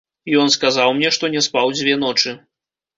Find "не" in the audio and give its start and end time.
1.37-1.45